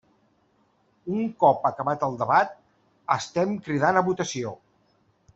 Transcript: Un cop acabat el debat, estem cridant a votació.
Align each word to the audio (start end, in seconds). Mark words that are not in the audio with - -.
Un 1.17 1.27
cop 1.43 1.67
acabat 1.69 2.05
el 2.07 2.17
debat, 2.21 2.55
estem 3.19 3.53
cridant 3.67 3.99
a 4.01 4.07
votació. 4.09 4.55